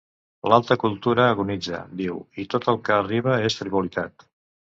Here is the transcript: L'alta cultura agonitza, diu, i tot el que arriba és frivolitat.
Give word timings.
L'alta 0.51 0.77
cultura 0.83 1.27
agonitza, 1.33 1.81
diu, 1.99 2.17
i 2.45 2.47
tot 2.55 2.67
el 2.75 2.81
que 2.89 2.97
arriba 2.97 3.37
és 3.51 3.59
frivolitat. 3.61 4.29